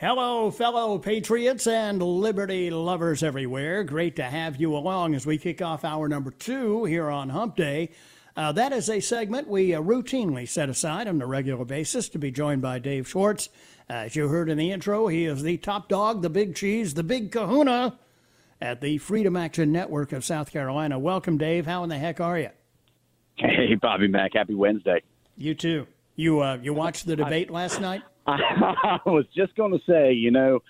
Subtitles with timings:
[0.00, 3.82] Hello, fellow patriots and liberty lovers everywhere.
[3.82, 7.56] Great to have you along as we kick off hour number two here on Hump
[7.56, 7.90] Day.
[8.36, 12.16] Uh, that is a segment we uh, routinely set aside on a regular basis to
[12.16, 13.48] be joined by Dave Schwartz.
[13.88, 17.02] As you heard in the intro, he is the top dog, the big cheese, the
[17.02, 17.98] big kahuna
[18.60, 20.96] at the Freedom Action Network of South Carolina.
[20.96, 21.66] Welcome, Dave.
[21.66, 22.50] How in the heck are you?
[23.34, 24.34] Hey, Bobby Mack.
[24.34, 25.02] Happy Wednesday.
[25.36, 25.88] You too.
[26.14, 28.02] You uh, you watched the debate last night?
[28.32, 30.60] I was just going to say, you know,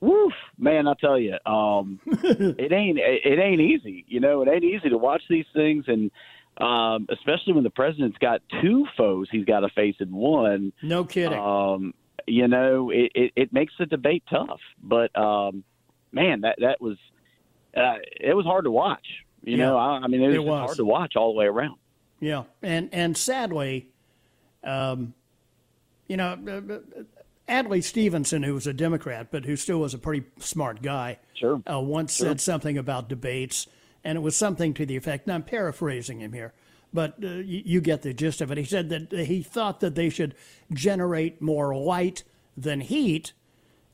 [0.00, 4.04] woof, man, I tell you, um, it ain't it ain't easy.
[4.08, 6.10] You know, it ain't easy to watch these things, and
[6.58, 10.72] um, especially when the president's got two foes he's got to face in one.
[10.82, 11.38] No kidding.
[11.38, 11.94] Um,
[12.26, 14.60] you know, it, it, it makes the debate tough.
[14.82, 15.64] But um,
[16.12, 16.98] man, that that was
[17.76, 19.06] uh, it was hard to watch.
[19.42, 19.66] You Yeah.
[19.66, 20.60] know, I, I mean, it was, It was.
[20.60, 21.76] hard to watch all the way around.
[22.20, 23.88] Yeah, and and sadly,
[24.62, 25.14] um,
[26.10, 27.02] you know, uh, uh,
[27.48, 31.62] Adlai Stevenson, who was a Democrat but who still was a pretty smart guy, Sure.
[31.70, 33.68] uh, once said something about debates,
[34.02, 35.26] and it was something to the effect.
[35.26, 36.52] And I'm paraphrasing him here,
[36.92, 38.58] but uh, you, you get the gist of it.
[38.58, 40.34] He said that he thought that they should
[40.72, 42.24] generate more light
[42.56, 43.32] than heat.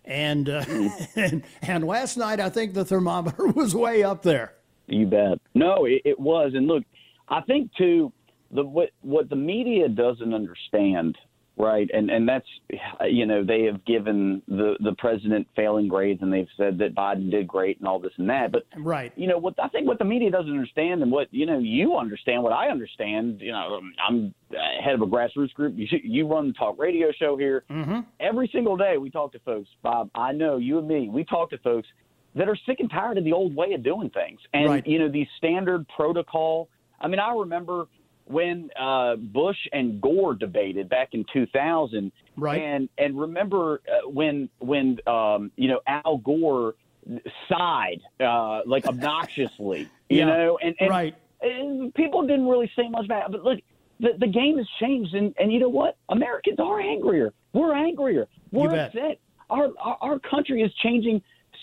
[0.07, 0.65] And, uh,
[1.17, 4.55] and and last night I think the thermometer was way up there.
[4.87, 5.39] You bet.
[5.55, 6.85] No, it, it was, and look,
[7.29, 8.11] I think too
[8.53, 11.19] the what what the media doesn't understand,
[11.57, 11.89] right?
[11.93, 12.47] And and that's
[13.09, 17.31] you know they have given the the president failing grades, and they've said that Biden
[17.31, 19.13] did great and all this and that, but Right.
[19.17, 21.97] you know what I think what the media doesn't understand and what you know you
[21.97, 24.35] understand what I understand you know I'm
[24.85, 28.01] head of a grassroots group you you run the talk radio show here Mm-hmm.
[28.21, 31.51] every single day we talk to folks Bob I know you and me we talk
[31.51, 31.89] to folks
[32.35, 34.87] that are sick and tired of the old way of doing things and Right.
[34.87, 36.69] you know these standard protocol
[37.01, 37.87] I mean I remember
[38.27, 42.61] when uh, Bush and Gore debated back in 2000 Right.
[42.61, 46.75] and and remember uh, when when um, you know Al Gore
[47.49, 51.15] sighed uh, like obnoxiously, you Yeah, know, and, and, right.
[51.41, 53.33] and people didn't really say much about it.
[53.33, 53.61] But look,
[54.01, 55.97] the, the game has changed, and, and you know what?
[56.11, 57.33] Americans are angrier.
[57.53, 58.27] We're angrier.
[58.53, 59.19] We're upset.
[59.49, 61.23] Our, our our country is changing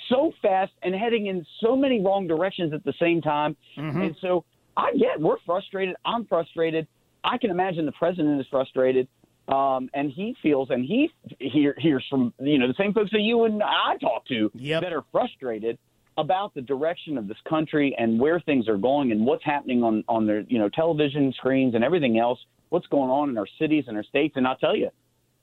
[0.10, 3.56] so fast and heading in so many wrong directions at the same time.
[3.78, 4.02] Mm-hmm.
[4.02, 4.44] And so
[4.76, 5.96] I get we're frustrated.
[6.06, 6.88] I'm frustrated.
[7.24, 9.08] I can imagine the president is frustrated.
[9.48, 13.22] Um, and he feels, and he hear, hears from you know the same folks that
[13.22, 14.84] you and I talk to Yep.
[14.84, 15.78] that are frustrated
[16.18, 20.04] about the direction of this country and where things are going and what's happening on
[20.08, 22.40] on their you know television screens and everything else.
[22.70, 24.36] What's going on in our cities and our states?
[24.38, 24.90] And I'll tell you,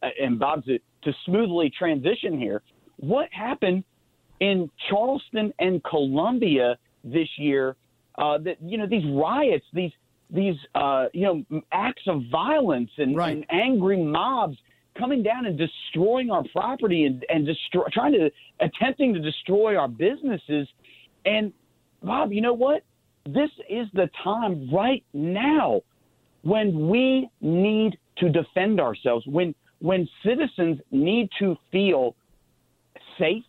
[0.02, 2.62] uh, and Bob to, to smoothly transition here,
[2.96, 3.84] what happened
[4.40, 7.76] in Charleston and Columbia this year?
[8.18, 9.92] Uh, that you know these riots, these
[10.30, 13.36] these uh, you know acts of violence and, Right.
[13.36, 14.56] and angry mobs
[14.98, 19.88] coming down and destroying our property and, and destroy, trying to attempting to destroy our
[19.88, 20.68] businesses.
[21.24, 21.52] And
[22.02, 22.82] Bob, you know what?
[23.24, 25.82] This is the time right now
[26.42, 29.26] when we need to defend ourselves.
[29.26, 32.14] When when citizens need to feel
[33.18, 33.44] safe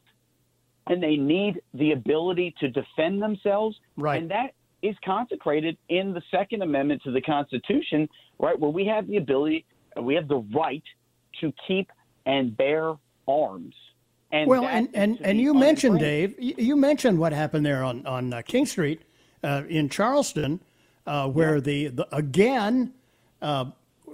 [0.91, 3.79] and they need the ability to defend themselves.
[3.96, 4.22] Right.
[4.22, 4.53] And that
[4.84, 8.09] is consecrated in the Second Amendment to the Constitution,
[8.40, 9.66] right, where we have the ability,
[10.02, 10.84] we have the right
[11.40, 11.90] to keep
[12.25, 12.94] and bear
[13.25, 13.74] arms.
[14.34, 16.00] And Well, and, and, and you mentioned.
[16.00, 19.02] Dave, you mentioned what happened there on, on uh, King Street
[19.44, 20.59] uh, in Charleston,
[21.08, 22.94] uh, where the, the, again,
[23.41, 23.66] uh,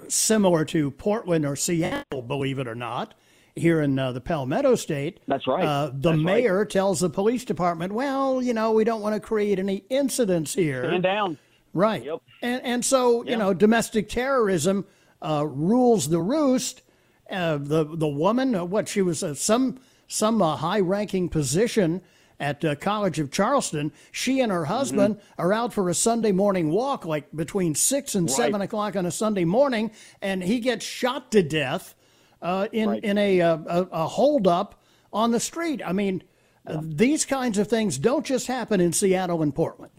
[0.07, 3.15] similar to Portland or Seattle, believe it or not,
[3.57, 5.19] here in uh, the Palmetto State.
[5.27, 5.65] That's right.
[5.65, 6.25] Uh, the That's right.
[6.25, 10.53] mayor tells the police department, well, you know, we don't want to create any incidents
[10.53, 10.83] here.
[10.85, 11.37] Stand down.
[11.73, 12.03] Right.
[12.03, 12.19] Yep.
[12.41, 14.85] And and so you know, domestic terrorism
[15.21, 16.81] uh, rules the roost.
[17.29, 22.01] Uh, the the woman, uh, what she was uh, some some uh, high ranking position
[22.39, 23.91] at uh, College of Charleston.
[24.11, 25.41] She and her husband Mm-hmm.
[25.41, 29.11] are out for a Sunday morning walk, like between six and seven o'clock on a
[29.11, 29.91] Sunday morning,
[30.21, 31.95] and he gets shot to death
[32.41, 33.03] uh, in Right.
[33.03, 34.81] in a, uh, a a holdup
[35.11, 35.81] on the street.
[35.85, 36.23] I mean,
[36.65, 39.91] uh, these kinds of things don't just happen in Seattle and Portland.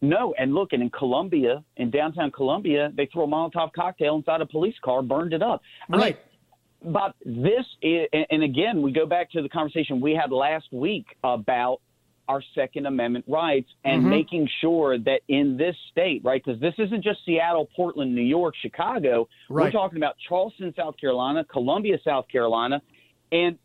[0.00, 4.40] No, and look, and in Columbia, in downtown Columbia, they threw a Molotov cocktail inside
[4.40, 5.60] a police car, burned it up.
[5.88, 6.18] I mean, Right.
[6.80, 11.06] But this is, and again, we go back to the conversation we had last week
[11.24, 11.80] about
[12.28, 14.10] our Second Amendment rights and Mm-hmm.
[14.10, 18.54] making sure that in this state, right, because this isn't just Seattle, Portland, New York,
[18.60, 19.28] Chicago.
[19.48, 22.80] We're talking about Charleston, South Carolina, Columbia, South Carolina,
[23.32, 23.58] and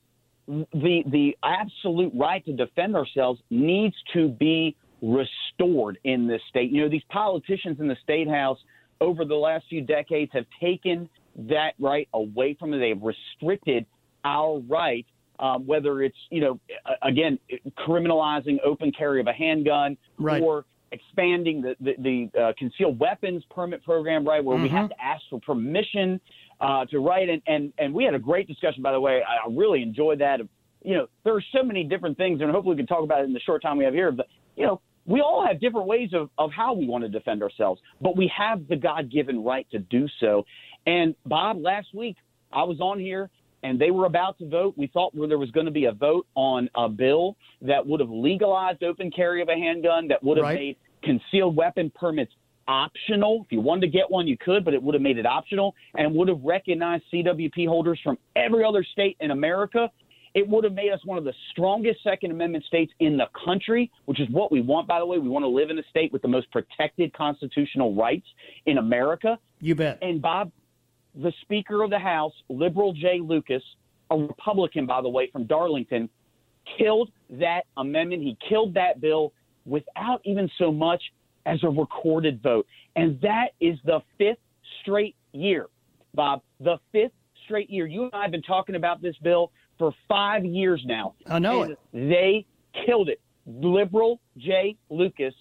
[0.48, 6.71] the the absolute right to defend ourselves needs to be restored in this state.
[6.71, 8.57] You know, these politicians in the state house
[9.00, 12.80] over the last few decades have taken that right away from them.
[12.80, 13.86] They've restricted
[14.25, 15.06] our right
[15.39, 16.59] um, whether it's you know
[17.01, 17.39] again
[17.88, 20.41] criminalizing open carry of a handgun right.
[20.41, 24.63] or expanding the the, the uh, concealed weapons permit program, right, where mm-hmm.
[24.63, 26.21] we have to ask for permission
[26.62, 27.30] uh, to write.
[27.30, 29.21] And, and and we had a great discussion, by the way.
[29.21, 30.39] I really enjoyed that.
[30.83, 33.25] You know, there are so many different things, and hopefully we can talk about it
[33.25, 34.12] in the short time we have here.
[34.12, 37.44] But you know, we all have different ways of, of how we want to defend
[37.44, 40.45] ourselves, but we have the God given right to do so.
[40.85, 42.18] And Bob, last week
[42.51, 43.30] I was on here
[43.63, 44.75] and they were about to vote.
[44.77, 48.10] We thought there was going to be a vote on a bill that would have
[48.10, 50.60] legalized open carry of a handgun, that would have right.
[50.60, 52.31] made concealed weapon permits
[52.68, 53.44] optional.
[53.45, 55.75] If you wanted to get one, you could, but it would have made it optional
[55.95, 59.89] and would have recognized CWP holders from every other state in America.
[60.33, 63.92] It would have made us one of the strongest Second Amendment states in the country,
[64.06, 65.19] which is what we want, by the way.
[65.19, 68.25] We want to live in a state with the most protected constitutional rights
[68.66, 69.38] in America.
[69.62, 70.00] You bet.
[70.01, 70.51] And Bob,
[71.15, 73.63] the Speaker of the House, liberal Jay Lucas,
[74.10, 76.10] a Republican, by the way, from Darlington,
[76.77, 78.21] killed that amendment.
[78.24, 79.33] He killed that bill
[79.65, 81.01] without even so much
[81.45, 82.65] as a recorded vote.
[82.95, 84.39] And that is the fifth
[84.81, 85.68] straight year,
[86.13, 87.12] Bob, the fifth
[87.45, 87.86] straight year.
[87.86, 91.16] You and I have been talking about this bill for five years now.
[91.27, 91.80] I know it.
[91.92, 92.45] They
[92.86, 93.19] killed it.
[93.45, 95.33] Liberal Jay Lucas,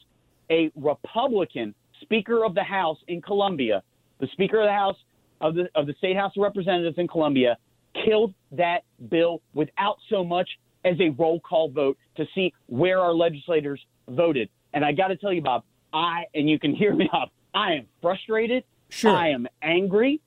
[0.50, 3.82] a Republican Speaker of the House in Columbia,
[4.18, 4.96] the Speaker of the House
[5.42, 7.58] of the of the State House of Representatives in Columbia,
[8.04, 10.48] killed that bill without so much
[10.84, 14.48] as a roll call vote to see where our legislators voted.
[14.72, 17.72] And I got to tell you, Bob, I, and you can hear me, Bob, I
[17.74, 18.64] am frustrated.
[18.88, 19.14] Sure.
[19.14, 20.20] I am angry.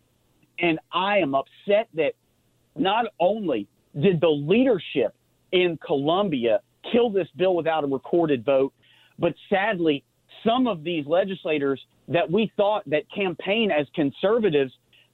[0.59, 2.13] And I am upset that
[2.75, 3.67] not only
[4.00, 5.13] did the leadership
[5.51, 8.73] in Columbia kill this bill without a recorded vote,
[9.19, 10.03] but sadly,
[10.45, 14.71] some of these legislators that we thought that campaign as conservatives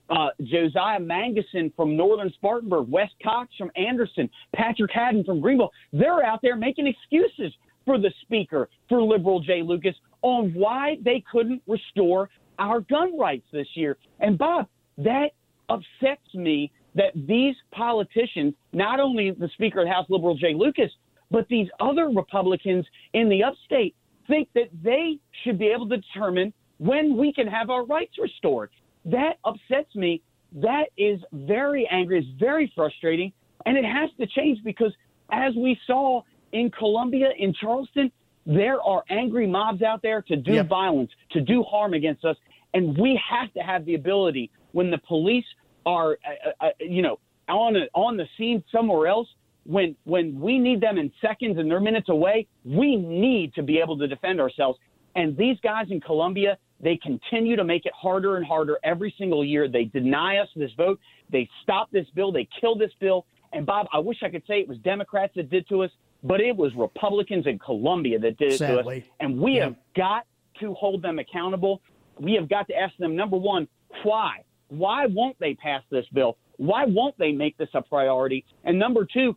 [0.10, 5.72] uh, Josiah Magnuson from Northern Spartanburg, West Cox from Anderson, Patrick Haddon from Greenville.
[5.94, 7.54] They're out there making excuses
[7.86, 13.46] for the speaker, for liberal Jay Lucas, on why they couldn't restore our gun rights
[13.52, 13.98] this year.
[14.20, 14.68] And Bob,
[14.98, 15.32] that
[15.70, 20.92] upsets me that these politicians, not only the Speaker of the House, liberal Jay Lucas,
[21.32, 23.96] but these other Republicans in the upstate
[24.28, 28.70] think that they should be able to determine when we can have our rights restored.
[29.06, 30.22] That upsets me.
[30.54, 33.32] That is very angry, it's very frustrating,
[33.66, 34.94] and it has to change because
[35.32, 38.12] as we saw in Columbia, in Charleston,
[38.46, 40.68] there are angry mobs out there to do yep.
[40.68, 42.36] violence, to do harm against us.
[42.74, 45.46] And we have to have the ability when the police
[45.86, 49.28] are, uh, uh, uh, you know, on a, on the scene somewhere else.
[49.64, 53.78] When when we need them in seconds and they're minutes away, we need to be
[53.78, 54.80] able to defend ourselves.
[55.16, 59.46] And these guys in Columbia, they continue to make it harder and harder every single
[59.46, 59.68] year.
[59.68, 61.00] They deny us this vote.
[61.32, 62.32] They stop this bill.
[62.32, 63.26] They kill this bill.
[63.54, 65.92] And Bob, I wish I could say it was Democrats that did to us
[66.24, 69.04] but it was Republicans in Columbia that did it to us.
[69.20, 69.66] And we yeah.
[69.66, 70.26] have got
[70.60, 71.82] to hold them accountable.
[72.20, 73.68] We have got to ask them, number one,
[74.04, 74.44] why?
[74.68, 76.38] Why won't they pass this bill?
[76.58, 78.46] Why won't they make this a priority?
[78.64, 79.36] And number two,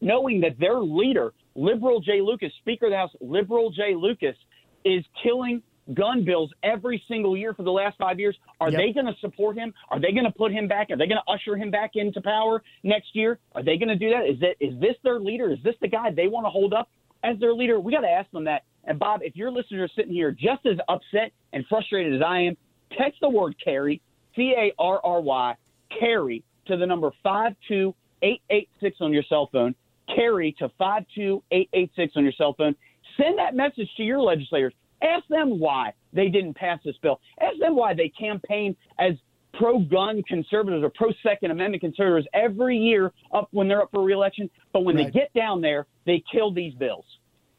[0.00, 4.36] knowing that their leader, Liberal Jay Lucas, Speaker of the House, Liberal Jay Lucas,
[4.84, 8.36] is killing gun bills every single year for the last five years.
[8.60, 8.80] Are yep.
[8.80, 9.74] they going to support him?
[9.90, 10.90] Are they going to put him back?
[10.90, 13.38] Are they going to usher him back into power next year?
[13.54, 14.26] Are they going to do that?
[14.28, 15.52] Is that is this their leader?
[15.52, 16.88] Is this the guy they want to hold up
[17.22, 17.78] as their leader?
[17.80, 18.62] We got to ask them that.
[18.84, 22.40] And Bob, if your listeners are sitting here just as upset and frustrated as I
[22.40, 22.56] am,
[22.98, 24.00] text the word carry,
[24.36, 25.54] C A R R Y,
[25.98, 29.74] carry to the number five two eight eight six on your cell phone.
[30.14, 32.74] Carry to five two eight eight six on your cell phone.
[33.16, 34.74] Send that message to your legislators.
[35.04, 37.20] Ask them why they didn't pass this bill.
[37.40, 39.12] Ask them why they campaign as
[39.58, 44.02] pro gun conservatives or pro Second Amendment conservatives every year up when they're up for
[44.02, 44.48] reelection.
[44.72, 45.06] But when right.
[45.06, 47.04] they get down there, they kill these bills.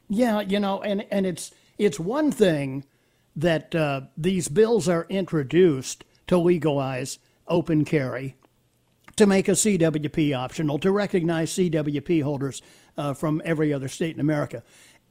[0.09, 2.85] Yeah, you know, and, and it's it's one thing
[3.35, 8.35] that uh, these bills are introduced to legalize open carry,
[9.15, 12.61] to make a CWP optional, to recognize CWP holders
[12.97, 14.63] uh, from every other state in America.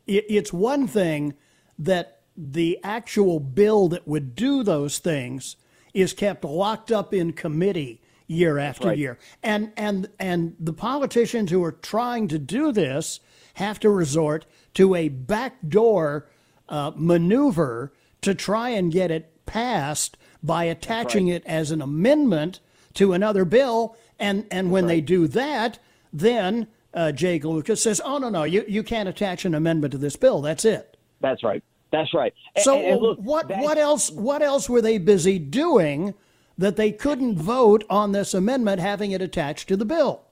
[0.06, 1.34] It, it's one thing
[1.78, 5.56] that the actual bill that would do those things
[5.92, 8.98] is kept locked up in committee year after right.
[8.98, 9.18] year.
[9.42, 13.20] And and and the politicians who are trying to do this
[13.54, 16.28] have to resort to a backdoor
[16.68, 21.36] uh, maneuver to try and get it passed by attaching right.
[21.36, 22.60] it as an amendment
[22.94, 23.96] to another bill.
[24.18, 24.96] And and when right.
[24.96, 25.78] they do that,
[26.12, 29.98] then uh, Jay Lucas says, "Oh no, no, you you can't attach an amendment to
[29.98, 30.40] this bill.
[30.40, 31.62] That's it." That's right.
[31.94, 32.34] That's right.
[32.58, 36.14] So and, and look, what what else what else were they busy doing
[36.58, 40.22] that they couldn't vote on this amendment having it attached to the bill?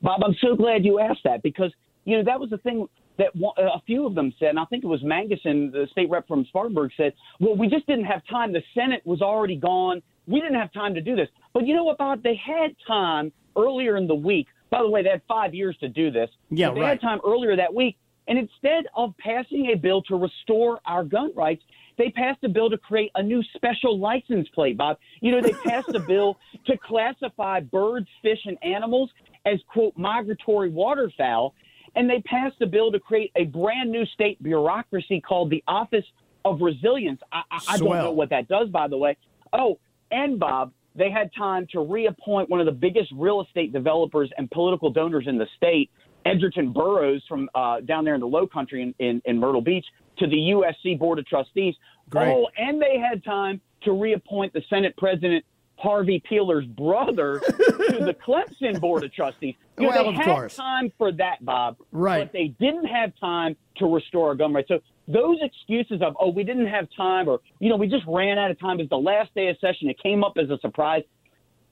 [0.00, 1.70] Bob, I'm so glad you asked that because
[2.06, 4.64] you know that was the thing that uh, a few of them said, and I
[4.64, 8.22] think it was Magnuson, the state rep from Spartanburg, said, "Well, we just didn't have
[8.30, 8.54] time.
[8.54, 10.00] The Senate was already gone.
[10.26, 12.22] We didn't have time to do this." But you know what, Bob?
[12.22, 14.46] They had time earlier in the week.
[14.70, 16.30] By the way, they had five years to do this.
[16.48, 16.88] Yeah, they right.
[16.88, 21.32] had time earlier that week, and instead of passing a bill to restore our gun
[21.34, 21.62] rights,
[21.96, 24.98] they passed a bill to create a new special license plate, Bob.
[25.20, 29.10] You know, they passed a bill to classify birds, fish, and animals
[29.46, 31.54] as, quote, migratory waterfowl.
[31.96, 36.04] And they passed a bill to create a brand new state bureaucracy called the Office
[36.44, 37.20] of Resilience.
[37.32, 39.16] I, I, I don't know what that does, by the way.
[39.52, 39.78] Oh,
[40.10, 44.50] and Bob, they had time to reappoint one of the biggest real estate developers and
[44.50, 45.90] political donors in the state,
[46.26, 49.86] Egerton Burroughs from uh, down there in the Low Country in, in, in Myrtle Beach,
[50.18, 51.74] to the USC Board of Trustees.
[52.10, 52.28] Great.
[52.28, 55.44] Oh, and they had time to reappoint the Senate President
[55.76, 59.54] Harvey Peeler's brother to the Clemson Board of Trustees.
[59.78, 60.56] You know, well, they had course.
[60.56, 61.76] time for that, Bob.
[61.92, 62.24] Right.
[62.24, 64.68] But they didn't have time to restore our gun rights.
[64.68, 68.38] So those excuses of, oh, we didn't have time or, you know, we just ran
[68.38, 68.78] out of time.
[68.78, 69.88] It's the last day of session.
[69.88, 71.02] It came up as a surprise.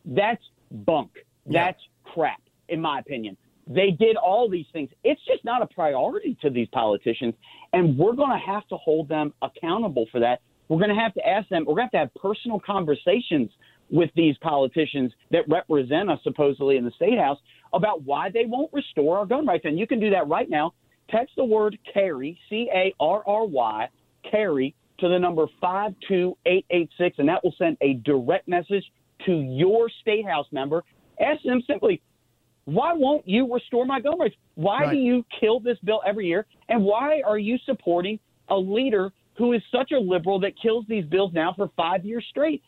[0.07, 1.11] That's bunk.
[1.45, 1.67] Yeah.
[1.67, 3.37] That's crap, in my opinion.
[3.69, 4.89] They did all these things.
[5.05, 7.35] It's just not a priority to these politicians.
[7.73, 10.41] And we're going to have to hold them accountable for that.
[10.69, 13.51] We're going to have to ask them, we're going to have to have personal conversations
[13.91, 17.39] with these politicians that represent us supposedly in the state house
[17.73, 19.65] about why they won't restore our gun rights.
[19.65, 20.73] And you can do that right now.
[21.11, 23.89] Text the word carry, C A R R Y,
[24.31, 28.85] carry to the number 52886, and that will send a direct message
[29.27, 30.83] to your state house member.
[31.21, 32.03] Ask them simply,
[32.65, 34.35] why won't you restore my gun rights?
[34.55, 34.91] Why Right.
[34.93, 36.47] do you kill this bill every year?
[36.69, 41.05] And why are you supporting a leader who is such a liberal that kills these
[41.05, 42.63] bills now for five years straight?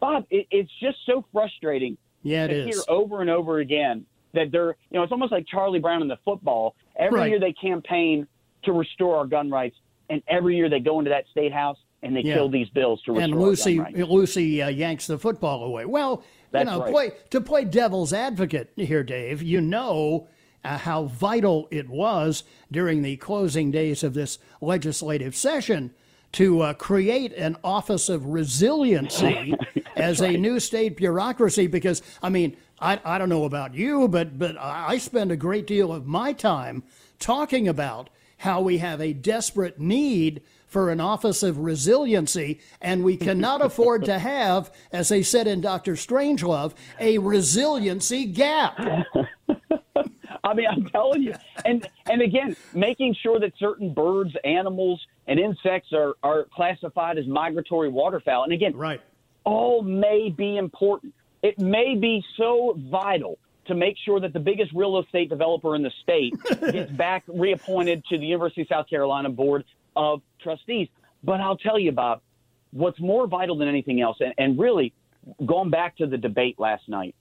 [0.00, 4.50] Bob, it, it's just so frustrating Yeah, it to hear over and over again that
[4.52, 6.74] they're, you know, it's almost like Charlie Brown in the football.
[6.96, 7.30] Every Right.
[7.30, 8.26] year they campaign
[8.64, 9.76] to restore our gun rights,
[10.08, 12.34] and every year they go into that state house and they Yeah.
[12.34, 14.08] kill these bills to restore and our Lucy gun rights.
[14.08, 15.84] Lucy uh, yanks the football away.
[15.84, 16.92] Well, That's you know, right.
[16.92, 19.42] play to play devil's advocate here, Dave.
[19.42, 20.26] You know
[20.64, 25.90] uh, how vital it was during the closing days of this legislative session
[26.32, 29.54] to uh, create an office of resiliency
[29.96, 31.66] as a new state bureaucracy.
[31.66, 35.66] Because I mean, I, I don't know about you, but but I spend a great
[35.66, 36.82] deal of my time
[37.18, 38.08] talking about
[38.38, 44.04] how we have a desperate need for an office of resiliency, and we cannot afford
[44.04, 45.92] to have, as they said in Dr.
[45.94, 48.78] Strangelove, a resiliency gap.
[50.42, 51.34] I mean, I'm telling you,
[51.66, 57.26] and and again, making sure that certain birds, animals, and insects are are classified as
[57.26, 58.44] migratory waterfowl.
[58.44, 59.02] And again, Right.
[59.44, 61.12] all may be important.
[61.42, 65.82] It may be so vital to make sure that the biggest real estate developer in
[65.82, 66.34] the state
[66.72, 69.64] gets back reappointed to the University of South Carolina Board
[69.96, 70.88] of Trustees.
[71.22, 72.20] But I'll tell you, Bob,
[72.72, 74.92] what's more vital than anything else, and, and really
[75.44, 77.14] going back to the debate last night,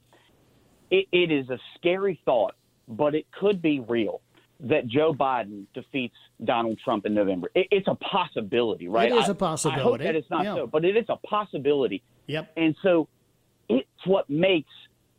[0.90, 2.56] it, it is a scary thought,
[2.88, 4.22] but it could be real
[4.62, 7.50] that Joe Biden defeats Donald Trump in November.
[7.56, 9.12] It, it's a possibility, right?
[9.12, 9.80] It is a possibility.
[9.82, 10.56] I hope that it's not Yeah.
[10.56, 12.02] so, but it is a possibility.
[12.28, 12.52] Yep.
[12.58, 13.08] And so
[13.70, 14.72] it's what makes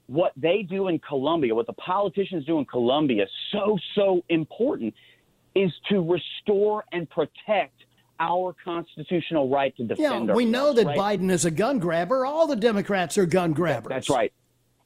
[0.07, 4.92] what they do in Columbia, what the politicians do in Columbia, so, so important
[5.54, 7.75] is to restore and protect
[8.19, 10.99] our constitutional right to defend Yeah, we know that right?
[10.99, 12.26] Biden is a gun grabber.
[12.26, 13.88] All the Democrats are gun grabbers.
[13.88, 14.33] That's right.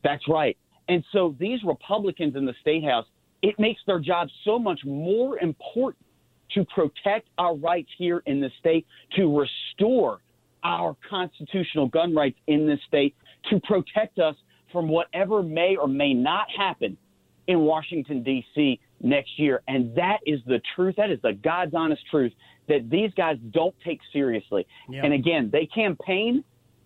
[0.02, 0.56] That's right.
[0.88, 3.06] And so these Republicans in the state house,
[3.42, 6.04] it makes their job so much more important
[6.52, 10.20] to protect our rights here in the state, to restore
[10.62, 13.14] our constitutional gun rights in this state,
[13.50, 14.36] to protect us
[14.72, 16.96] from whatever may or may not happen
[17.46, 18.80] in Washington, D.C.
[19.02, 19.62] next year.
[19.68, 20.94] And that is the truth.
[20.96, 22.32] That is the God's honest truth
[22.68, 24.66] that these guys don't take seriously.
[24.88, 25.04] Yeah.
[25.04, 26.42] And again, they campaign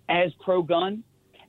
[0.09, 1.05] as pro gun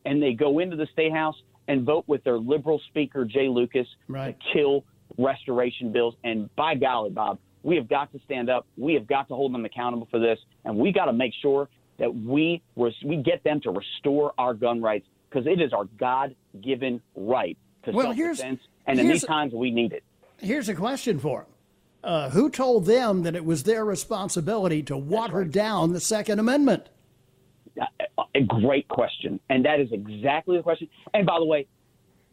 [0.06, 1.36] and they go into the state house
[1.68, 4.38] and vote with their liberal speaker, Jay Lucas, Right.
[4.40, 4.84] to kill
[5.18, 6.16] restoration bills.
[6.24, 8.66] And by golly, Bob, we have got to stand up.
[8.78, 10.40] We have got to hold them accountable for this.
[10.66, 11.68] And we got to make sure
[12.00, 15.86] that we, res- we get them to restore our gun rights because it is our
[16.00, 20.04] God given right to Well, self-defense, And in these times, we need it.
[20.38, 21.48] Here's a question for him.
[22.02, 26.88] Uh, who told them that it was their responsibility to water down the Second Amendment?
[27.78, 29.40] A- A great question.
[29.50, 30.88] And that is exactly the question.
[31.14, 31.68] And by the way,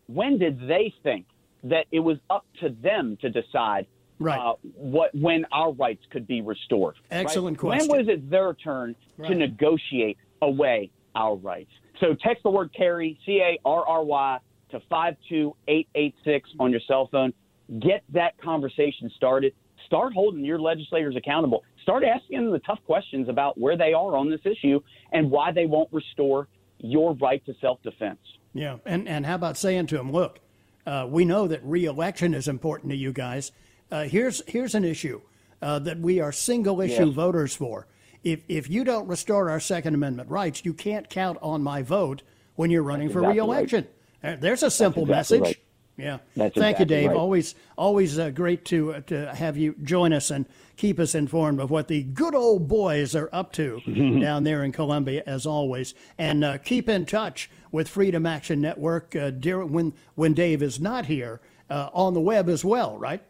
[0.06, 1.26] when did they think
[1.64, 3.86] that it was up to them to decide
[4.18, 4.38] Right.
[4.38, 6.96] uh, what when our rights could be restored?
[7.10, 7.18] right?
[7.18, 7.88] Excellent question.
[7.88, 8.96] When was it their turn
[9.26, 11.70] to negotiate away our rights?
[12.00, 14.38] So text the word carry, C A R R Y,
[14.70, 17.32] to 52886 on your cell phone.
[17.80, 19.54] Get that conversation started.
[19.86, 21.64] Start holding your legislators accountable.
[21.82, 24.80] Start asking them the tough questions about where they are on this issue
[25.12, 28.18] and why they won't restore your right to self defense.
[28.52, 28.78] Yeah.
[28.84, 30.40] And, and how about saying to them, look,
[30.86, 33.52] uh, we know that reelection is important to you guys.
[33.90, 35.20] Uh, here's, here's an issue
[35.62, 37.14] uh, that we are single issue Yes.
[37.14, 37.86] voters for.
[38.24, 42.22] If, if you don't restore our Second Amendment rights, you can't count on my vote
[42.56, 43.86] when you're running for exactly reelection.
[44.24, 45.56] Uh, There's a simple exactly message.
[45.56, 45.62] right.
[45.98, 46.18] Yeah.
[46.36, 47.08] That's Thank you, Dave.
[47.10, 47.16] right.
[47.16, 50.44] Always, always uh, great to uh, to have you join us and
[50.76, 53.80] keep us informed of what the good old boys are up to
[54.20, 55.94] down there in Columbia, as always.
[56.18, 60.78] And uh, keep in touch with Freedom Action Network uh, dear, when when Dave is
[60.80, 61.40] not here
[61.70, 63.22] uh, on the web as well, right?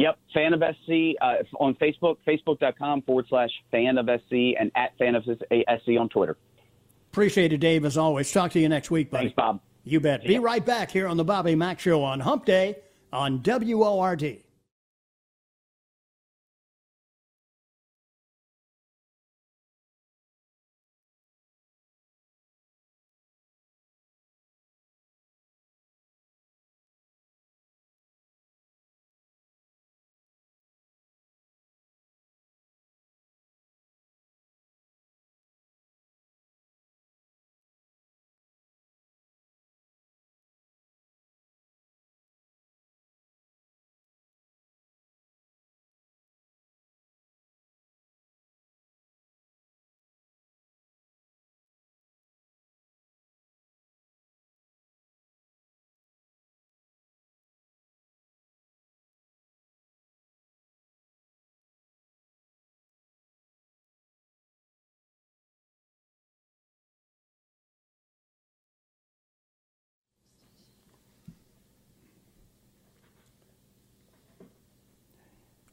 [0.00, 4.96] Yep, fan of SC uh, on Facebook, facebook.com forward slash fan of SC, and at
[4.96, 6.38] fan of SC on Twitter.
[7.12, 8.32] Appreciate it, Dave, as always.
[8.32, 9.24] Talk to you next week, buddy.
[9.24, 9.60] Thanks, Bob.
[9.84, 10.24] You bet.
[10.24, 12.76] Be right back here on the Bobby Mack Show on Hump Day
[13.12, 14.38] on WORD.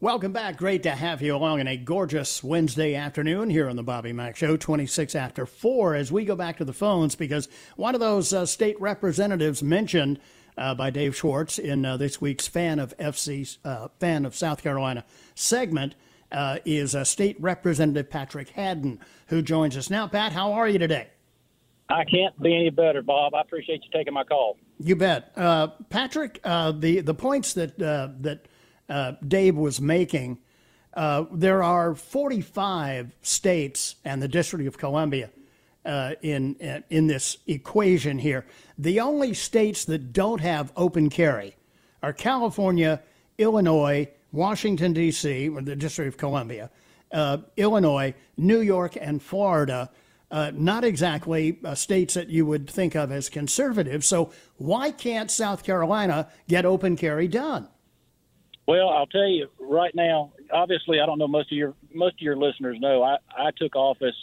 [0.07, 0.55] Welcome back.
[0.55, 4.37] Great to have you along on a gorgeous Wednesday afternoon here on the Bobby Mack
[4.37, 8.31] Show, 26 after 4, as we go back to the phones because one of those
[8.31, 10.21] uh, state representatives mentioned
[10.57, 14.63] uh, by Dave Schwartz in uh, this week's Fan of SC, uh, Fan of South
[14.63, 15.03] Carolina
[15.35, 15.95] segment
[16.31, 20.07] uh, is uh, State Representative Patrick Haddon, who joins us now.
[20.07, 21.09] Pat, how are you today?
[21.89, 23.35] I can't be any better, Bob.
[23.35, 24.57] I appreciate you taking my call.
[24.79, 26.39] You bet, uh, Patrick.
[26.45, 28.47] Uh, the the points that uh, that
[28.89, 30.39] uh, Dave was making.
[30.93, 35.29] Uh, there are 45 states and the District of Columbia
[35.85, 38.45] uh, in in this equation here.
[38.77, 41.55] The only states that don't have open carry
[42.03, 43.01] are California,
[43.37, 46.69] Illinois, Washington D.C., or the District of Columbia,
[47.11, 49.89] uh, Illinois, New York, and Florida.
[50.29, 54.03] Uh, not exactly uh, states that you would think of as conservative.
[54.03, 57.69] So why can't South Carolina get open carry done?
[58.67, 60.33] Well, I'll tell you right now.
[60.51, 63.01] Obviously, I don't know most of your most of your listeners know.
[63.01, 64.15] I I took office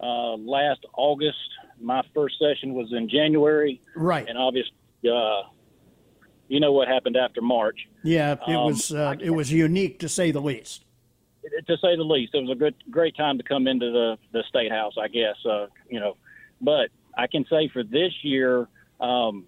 [0.00, 1.38] uh, last August.
[1.80, 4.28] My first session was in January, Right.
[4.28, 4.72] and obviously,
[5.10, 5.42] uh,
[6.48, 7.78] you know what happened after March.
[8.04, 10.84] Yeah, it Um, was uh, it was unique to say the least.
[11.66, 12.34] to say the least.
[12.34, 15.36] It was a good, great time to come into the the state house, I guess.
[15.46, 16.16] Uh, you know,
[16.60, 18.68] but I can say for this year,
[19.00, 19.46] um,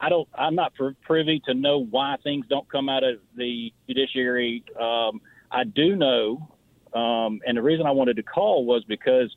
[0.00, 0.28] I don't.
[0.34, 4.64] I'm not privy to know why things don't come out of the judiciary.
[4.78, 6.48] Um, I do know,
[6.94, 9.34] um, and the reason I wanted to call was because,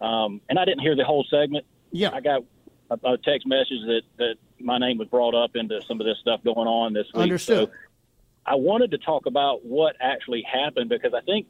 [0.00, 1.66] um, and I didn't hear the whole segment.
[1.90, 2.44] Yeah, I got
[2.90, 6.18] a, a text message that that my name was brought up into some of this
[6.20, 7.22] stuff going on this week.
[7.22, 7.68] Understood.
[7.68, 7.74] So
[8.46, 11.46] I wanted to talk about what actually happened because I think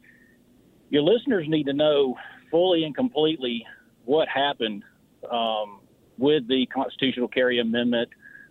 [0.89, 2.17] your listeners need to know
[2.51, 3.67] fully and completely
[4.05, 4.83] what happened
[5.31, 5.81] um,
[6.17, 8.09] with the constitutional carry amendment,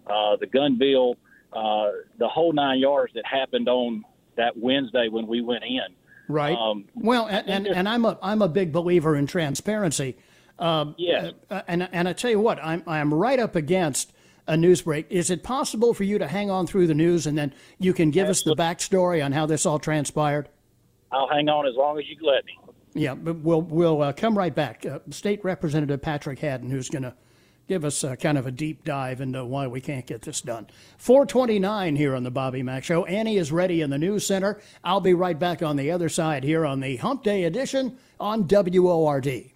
[0.08, 1.15] uh, the gun bill,
[1.54, 4.04] uh, the whole nine yards that happened on
[4.36, 5.82] that Wednesday when we went in.
[6.28, 6.58] right.
[6.58, 10.18] Um, well, and, and, and I'm a I'm a big believer in transparency.
[10.60, 11.34] Um, Yes.
[11.50, 14.13] uh, and and I tell you what, I'm I'm right up against
[14.48, 15.08] a news break.
[15.10, 18.12] Is it possible for you to hang on through the news and then you can
[18.12, 20.48] give us the backstory on how this all transpired?
[21.12, 22.58] I'll hang on as long as you let me.
[22.94, 24.86] Yeah, but we'll we'll uh, come right back.
[24.86, 27.13] Uh, State Representative Patrick Haddon, who's going to
[27.67, 30.67] give us uh, kind of a deep dive into why we can't get this done.
[30.97, 33.06] 429 here on the Bobby Mack Show.
[33.06, 34.62] Annie is ready in the news center.
[34.84, 38.47] I'll be right back on the other side here on the Hump Day edition on
[38.47, 39.55] WORD.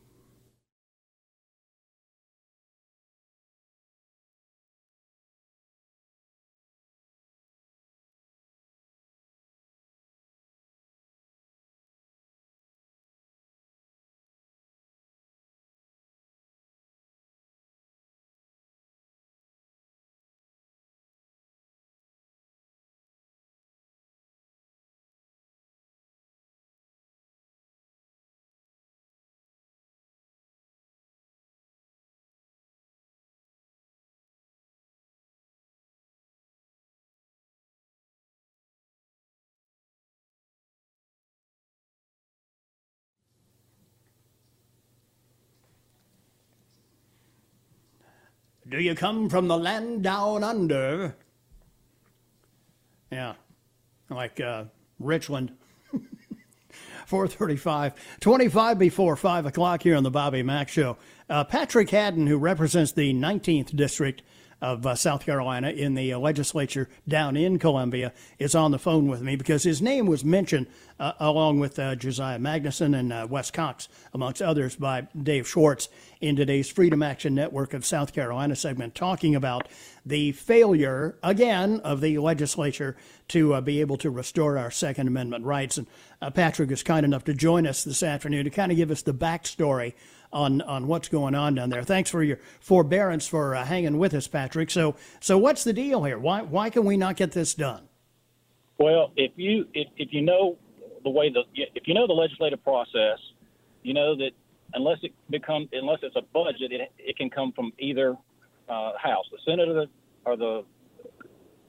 [48.69, 51.15] Do you come from the land down under?
[53.11, 53.33] Yeah,
[54.11, 54.65] like uh,
[54.99, 55.53] Richland.
[57.07, 60.97] 435, 25 before 5 o'clock here on the Bobby Mack Show.
[61.27, 64.21] Uh, Patrick Haddon, who represents the 19th District
[64.61, 69.07] of uh, South Carolina in the uh, legislature down in Columbia, is on the phone
[69.07, 70.67] with me because his name was mentioned
[70.99, 75.87] uh, along with uh, Josiah Magnuson and uh, West Cox, amongst others, by Dave Schwartz
[76.19, 79.67] in today's Freedom Action Network of South Carolina segment, talking about
[80.05, 82.97] the failure, again, of the legislature
[83.29, 85.77] to uh, be able to restore our Second Amendment rights.
[85.77, 85.87] And
[86.33, 89.13] Patrick is kind enough to join us this afternoon to kind of give us the
[89.13, 89.93] backstory
[90.31, 91.83] on on what's going on down there.
[91.83, 94.69] Thanks for your forbearance for uh, hanging with us, Patrick.
[94.71, 96.19] So so what's the deal here?
[96.19, 97.87] Why why can we not get this done?
[98.77, 100.57] Well, if you if, if you know
[101.03, 103.19] the way the if you know the legislative process,
[103.83, 104.31] you know that
[104.73, 108.15] unless it become unless it's a budget, it it can come from either
[108.69, 109.89] uh, house, the Senate or the
[110.25, 110.65] or the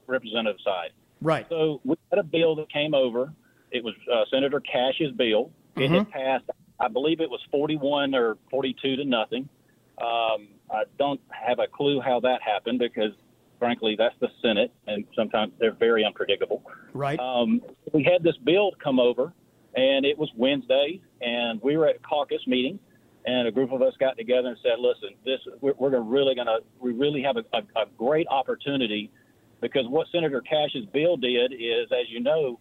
[0.07, 0.91] representative side.
[1.21, 1.45] Right.
[1.49, 3.33] So we had a bill that came over.
[3.71, 5.51] It was uh, Senator Cash's bill.
[5.75, 5.95] It mm-hmm.
[5.95, 6.45] had passed
[6.81, 9.47] I believe it was 41 or 42 to nothing.
[10.01, 13.11] Um, I don't have a clue how that happened because,
[13.59, 16.63] frankly, that's the Senate, and sometimes they're very unpredictable.
[16.93, 17.19] Right.
[17.19, 17.61] Um,
[17.93, 19.31] we had this bill come over,
[19.75, 22.79] and it was Wednesday, and we were at a caucus meeting,
[23.25, 26.47] and a group of us got together and said, "Listen, this we're, we're really going
[26.47, 29.11] to we really have a, a, a great opportunity."
[29.61, 32.59] Because what Senator Cash's bill did is, as you know,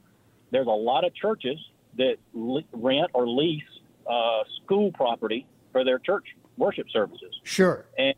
[0.50, 1.58] there's a lot of churches
[1.96, 3.62] that rent or lease
[4.10, 7.32] uh, school property for their church worship services.
[7.44, 7.86] Sure.
[7.96, 8.14] And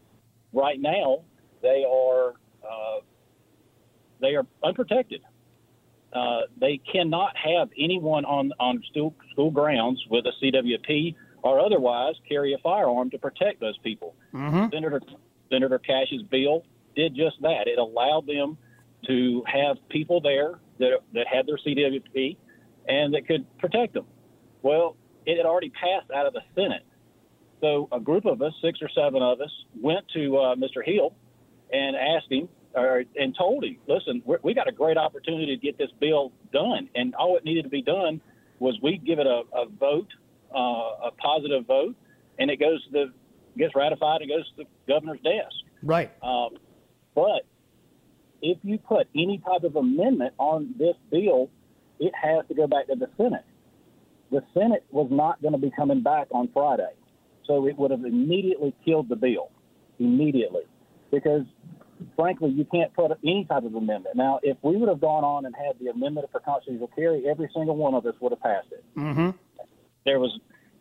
[0.52, 1.22] right now,
[1.61, 2.31] they are
[2.62, 3.00] uh,
[4.20, 5.22] they are unprotected.
[6.12, 12.14] Uh, they cannot have anyone on on school, school grounds with a CWP or otherwise
[12.28, 14.14] carry a firearm to protect those people.
[14.33, 14.66] Mm-hmm.
[14.72, 15.00] Senator
[15.50, 16.64] Senator Cash's bill
[16.96, 17.66] did just that.
[17.66, 18.57] It allowed them
[19.07, 22.37] to have people there that that had their CWP
[22.88, 24.07] and that could protect them.
[24.62, 26.85] Well, it had already passed out of the Senate.
[27.61, 30.85] So a group of us, six or seven of us, went to uh, Mr.
[30.85, 31.14] Hill
[31.72, 35.78] and asked him or, and told him, listen, we got a great opportunity to get
[35.78, 36.88] this bill done.
[36.94, 38.20] And all it needed to be done
[38.58, 40.08] was we give it a, a vote,
[40.54, 41.94] uh, a positive vote,
[42.38, 43.12] and it goes to the,
[43.56, 45.54] gets ratified and goes to the governor's desk.
[45.82, 46.11] Right.
[46.22, 46.56] Um,
[47.14, 47.46] but
[48.40, 51.48] if you put any type of amendment on this bill,
[52.00, 53.44] it has to go back to the Senate
[54.33, 56.90] the Senate was not going to be coming back on Friday.
[57.47, 59.51] So it would have immediately killed the bill,
[59.99, 60.62] immediately.
[61.11, 61.42] Because,
[62.16, 64.16] frankly, you can't put any type of amendment.
[64.16, 67.51] Now, if we would have gone on and had the amendment for constitutional carry, every
[67.55, 68.85] single one of us would have passed it.
[68.97, 69.31] Mm-hmm.
[70.07, 70.38] There was,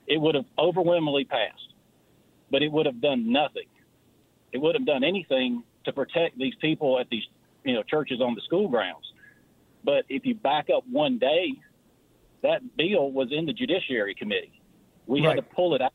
[0.08, 1.74] it would have overwhelmingly passed,
[2.50, 3.68] but it would have done nothing.
[4.54, 7.24] It would have done anything to protect these people at these,
[7.66, 9.12] you know, churches on the school grounds.
[9.84, 11.54] But if you back up one day
[12.44, 14.62] that bill was in the Judiciary Committee.
[15.08, 15.36] We right.
[15.36, 15.94] had to pull it out.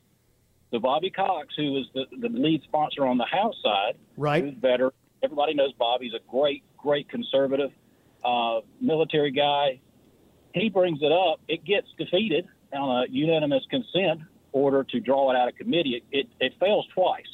[0.71, 4.45] So Bobby Cox, who was the, the lead sponsor on the House side, right.
[4.45, 4.93] who's better.
[5.23, 7.71] Everybody knows Bobby's a great, great conservative
[8.25, 9.81] uh, military guy.
[10.55, 11.41] He brings it up.
[11.49, 16.03] It gets defeated on a unanimous consent order to draw it out of committee.
[16.11, 17.27] It, it, it fails twice.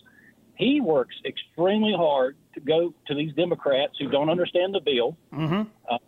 [0.57, 5.63] He works extremely hard to go to these Democrats who don't understand the bill, mm-hmm.
[5.91, 5.99] uh,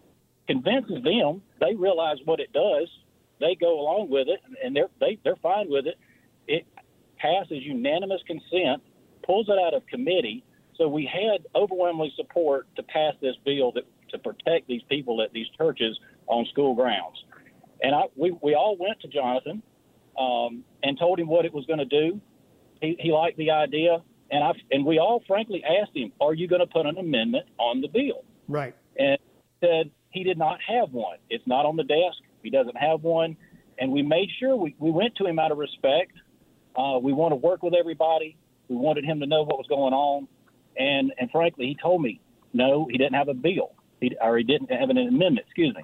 [0.46, 1.42] convinces them.
[1.60, 2.88] They realize what it does.
[3.40, 5.98] They go along with it, and they're they, they're fine with it.
[6.46, 6.66] It
[7.16, 8.82] passes unanimous consent,
[9.24, 10.44] pulls it out of committee.
[10.76, 15.32] So we had overwhelming support to pass this bill that to protect these people at
[15.32, 17.22] these churches on school grounds.
[17.82, 19.62] And I, we, we all went to Jonathan
[20.18, 22.20] um, and told him what it was going to do.
[22.80, 26.48] He, he liked the idea, and I and we all frankly asked him, "Are you
[26.48, 28.74] going to put an amendment on the bill?" Right.
[28.98, 29.18] And
[29.60, 31.18] said, he did not have one.
[31.28, 32.22] It's not on the desk.
[32.42, 33.36] He doesn't have one.
[33.78, 36.12] And we made sure we, we went to him out of respect.
[36.76, 38.36] Uh, we want to work with everybody.
[38.68, 40.28] We wanted him to know what was going on.
[40.78, 42.20] And, and frankly, he told me,
[42.52, 45.82] no, he didn't have a bill, he, or he didn't have an amendment, excuse me.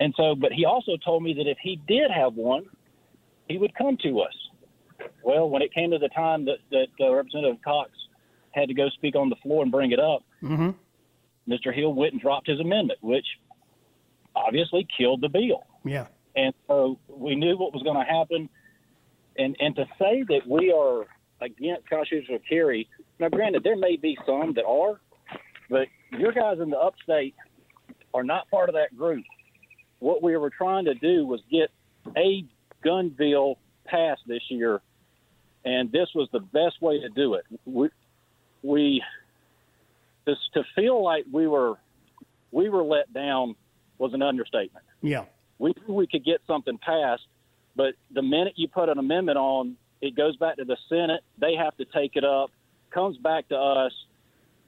[0.00, 2.64] And so, but he also told me that if he did have one,
[3.46, 4.34] he would come to us.
[5.22, 7.90] Well, when it came to the time that, that uh, Representative Cox
[8.52, 10.70] had to go speak on the floor and bring it up, mm-hmm.
[11.48, 11.74] Mr.
[11.74, 13.26] Hill went and dropped his amendment, which
[14.34, 15.64] obviously killed the bill.
[15.84, 16.06] Yeah.
[16.36, 18.48] And so we knew what was going to happen.
[19.38, 21.06] And and to say that we are
[21.40, 25.00] against constitutional carry, now granted there may be some that are,
[25.68, 27.34] but your guys in the upstate
[28.14, 29.24] are not part of that group.
[29.98, 31.70] What we were trying to do was get
[32.16, 32.44] a
[32.84, 34.80] gun bill passed this year,
[35.64, 37.44] and this was the best way to do it.
[37.64, 37.88] We
[38.62, 39.02] we
[40.26, 41.78] to feel like we were
[42.50, 43.56] we were let down
[43.98, 44.84] was an understatement.
[45.00, 45.24] Yeah.
[45.58, 47.26] We knew we could get something passed,
[47.76, 51.22] but the minute you put an amendment on, it goes back to the Senate.
[51.38, 52.50] They have to take it up,
[52.90, 53.92] comes back to us.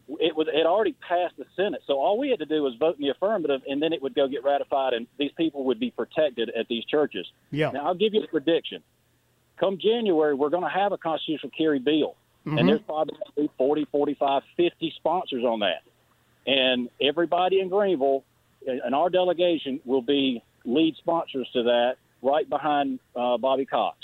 [0.06, 2.96] It was it already passed the Senate, so all we had to do was vote
[2.96, 5.90] in the affirmative, and then it would go get ratified, and these people would be
[5.90, 7.26] protected at these churches.
[7.50, 7.70] Yeah.
[7.70, 8.82] Now I'll give you a prediction.
[9.58, 13.16] Come January, we're going to have a constitutional carry bill, and there's probably
[13.56, 15.82] 40, 45, 50 sponsors on that,
[16.46, 18.24] and everybody in Greenville
[18.66, 23.98] and our delegation will be lead sponsors to that, right behind uh, Bobby Cox.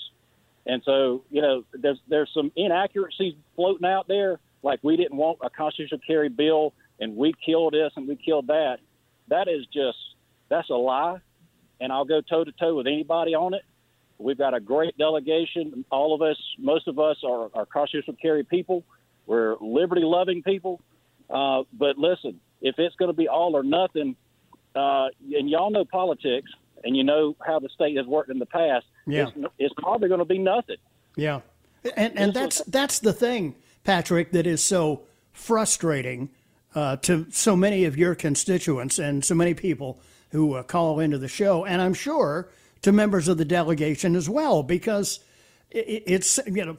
[0.67, 5.39] And so, you know, there's there's some inaccuracies floating out there, like we didn't want
[5.43, 8.79] a constitutional carry bill and we killed this and we killed that.
[9.29, 9.97] That is just
[10.49, 11.19] that's a lie,
[11.81, 13.63] and I'll go toe to toe with anybody on it.
[14.21, 15.85] We've got a great delegation.
[15.91, 18.85] All of us, most of us, are, are constitutional carry people.
[19.27, 20.81] We're liberty loving people.
[21.31, 24.17] Uh, but listen, if it's going to be all or nothing,
[24.77, 26.51] uh, and y'all know politics,
[26.85, 29.29] and you know how the state has worked in the past, Yeah.
[29.29, 30.77] it's, it's probably going to be nothing.
[31.17, 31.41] Yeah,
[31.97, 33.55] and and that's that's the thing,
[33.85, 35.03] Patrick, that is so
[35.33, 36.31] frustrating
[36.75, 39.99] uh, to so many of your constituents and so many people
[40.31, 42.49] who uh, call into the show, and I'm sure
[42.83, 45.21] to members of the delegation as well, because
[45.71, 46.77] it's you know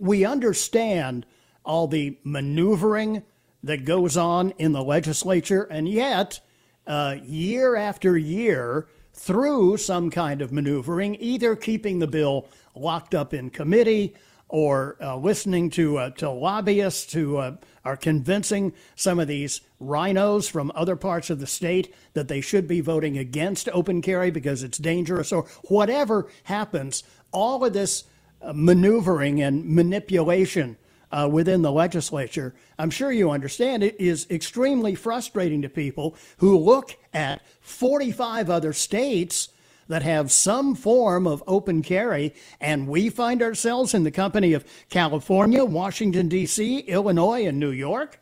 [0.00, 1.26] we understand
[1.64, 3.22] all the maneuvering
[3.62, 6.40] that goes on in the legislature, and yet
[6.86, 13.32] uh, year after year through some kind of maneuvering, either keeping the bill locked up
[13.32, 14.14] in committee
[14.54, 20.46] or uh, listening to uh, to lobbyists who uh, are convincing some of these rhinos
[20.46, 24.62] from other parts of the state that they should be voting against open carry because
[24.62, 27.02] it's dangerous or whatever happens.
[27.32, 28.04] All of this
[28.40, 30.76] uh, maneuvering and manipulation
[31.10, 36.56] uh, within the legislature, I'm sure you understand it is extremely frustrating to people who
[36.56, 39.48] look at 45 other states
[39.88, 44.64] that have some form of open carry, and we find ourselves in the company of
[44.88, 48.20] California, Washington, D.C., Illinois, and New York.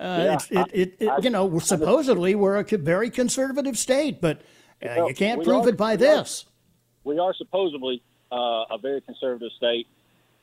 [0.00, 3.76] Uh, Yeah, it's, it, it, it, I- you know, we're supposedly we're a very conservative
[3.78, 4.38] state, but
[4.82, 6.46] uh, Well, you can't prove are- it by we are- this.
[7.04, 8.36] we are supposedly uh,
[8.70, 9.86] a very conservative state,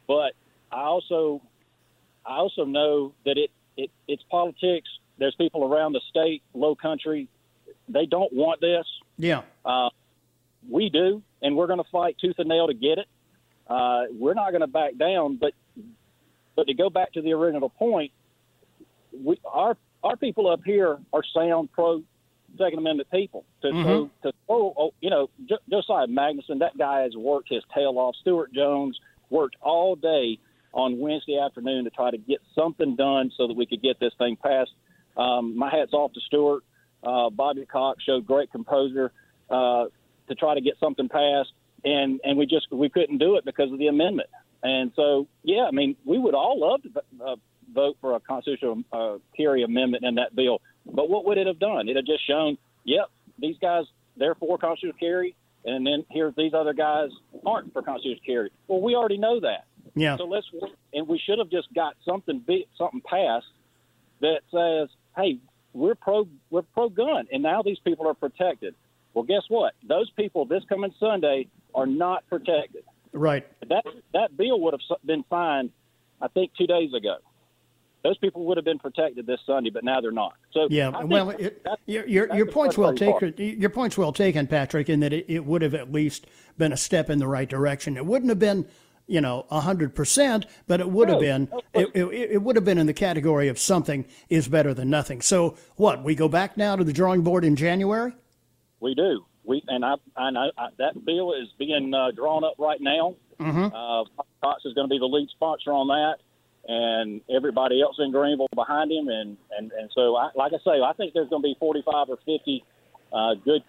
[0.08, 0.34] but
[0.72, 1.42] I also
[2.26, 4.90] I also know that it, it it's politics.
[5.18, 7.30] There's people around the state, low country,
[7.88, 8.86] they don't want this.
[9.18, 9.90] Yeah, Uh,
[10.70, 13.08] we do, and we're going to fight tooth and nail to get it.
[13.68, 15.38] Uh, we're not going to back down.
[15.38, 15.54] But
[16.56, 18.12] but to go back to the original point,
[19.24, 22.04] we our our people up here are sound pro
[22.58, 23.44] Second Amendment people.
[23.62, 27.98] To so to oh, you know, Jo- Josiah Magnuson, that guy has worked his tail
[27.98, 28.16] off.
[28.22, 29.00] Stewart Jones
[29.30, 30.40] worked all day
[30.74, 34.14] on Wednesday afternoon to try to get something done so that we could get this
[34.18, 34.72] thing passed.
[35.18, 36.64] Um, my hat's off to Stewart.
[37.02, 39.12] Uh, Bobby Cox showed great composure
[39.50, 39.86] uh,
[40.28, 41.52] to try to get something passed,
[41.84, 44.30] and and we just we couldn't do it because of the amendment.
[44.64, 46.90] And so, yeah, I mean, we would all love to
[47.24, 47.36] uh,
[47.72, 50.60] vote for a constitutional uh, carry amendment in that bill,
[50.92, 51.88] but what would it have done?
[51.88, 53.86] It had just shown, yep, these guys
[54.18, 55.36] they're for constitutional carry,
[55.66, 57.10] and then here's these other guys
[57.46, 58.52] aren't for constitutional carry.
[58.68, 59.66] Well, we already know that.
[59.94, 60.48] yeah, So let's
[60.94, 63.46] and we should have just got something big, something passed
[64.22, 65.38] that says, "Hey,
[65.74, 68.74] we're pro, we're pro gun," and now these people are protected.
[69.16, 69.74] Well, guess what?
[69.88, 72.84] Those people this coming Sunday are not protected.
[73.14, 73.48] right.
[73.70, 75.72] That that bill would have been signed,
[76.22, 77.16] I think, two days ago.
[78.04, 80.34] Those people would have been protected this Sunday, but now they're not.
[80.52, 83.34] So Yeah, well, it, that's- your your, that's your point's well taken.
[83.38, 86.78] Your point's well taken, Patrick, in that it, it would have at least been a
[86.78, 87.98] step in the right direction.
[87.98, 88.68] It wouldn't have been,
[89.08, 91.50] you know, hundred percent, but it would have been.
[91.74, 95.22] It, it, it would have been in the category of something is better than nothing.
[95.22, 96.04] So what?
[96.04, 98.14] We go back now to the drawing board in January.
[98.80, 99.26] We do.
[99.44, 103.16] We and I, I know I, that bill is being uh, drawn up right now.
[103.40, 104.04] Uh,
[104.42, 106.16] Cox is going to be the lead sponsor on that,
[106.68, 109.08] and everybody else in Greenville behind him.
[109.08, 112.10] And and and so, I, like I say, I think there's going to be 45
[112.10, 112.64] or 50
[113.14, 113.64] uh, good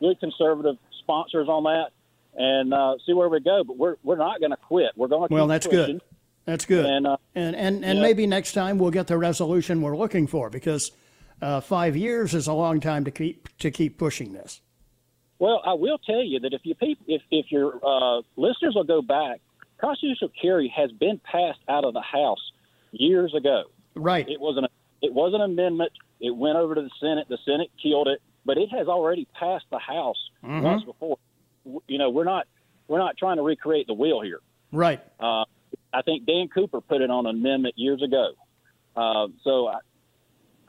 [0.00, 1.90] good conservative sponsors on that,
[2.36, 3.64] and uh, see where we go.
[3.64, 4.92] But we're we're not going to quit.
[4.96, 5.98] We're going to Well, that's pushing.
[5.98, 6.02] good.
[6.44, 6.84] That's good.
[6.86, 8.02] And, uh, and and, and yeah.
[8.02, 10.92] maybe next time we'll get the resolution we're looking for because
[11.42, 14.60] uh, five years is a long time to keep to keep pushing this.
[15.38, 18.84] Well, I will tell you that if you peop, if if your uh, listeners will
[18.84, 19.40] go back,
[19.78, 22.52] constitutional carry has been passed out of the House
[22.92, 23.64] years ago.
[23.94, 24.28] Right.
[24.28, 24.66] It was an
[25.02, 25.92] it was an amendment.
[26.20, 27.26] It went over to the Senate.
[27.28, 31.18] The Senate killed it, but it has already passed the House once before.
[31.86, 32.46] You know, we're not
[32.88, 34.40] we're not trying to recreate the wheel here.
[34.72, 35.02] Right.
[35.20, 35.44] Uh,
[35.92, 38.32] I think Dan Cooper put it on an amendment years ago.
[38.96, 39.78] Uh, so I,